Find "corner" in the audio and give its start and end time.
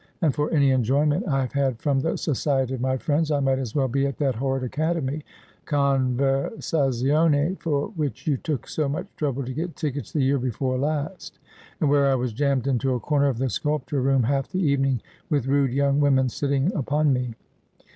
12.99-13.27